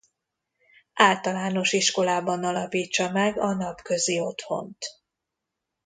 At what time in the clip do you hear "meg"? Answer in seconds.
3.11-3.37